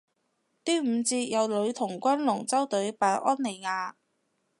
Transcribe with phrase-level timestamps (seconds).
[0.63, 3.93] 端午節有女童軍龍舟隊扮安妮亞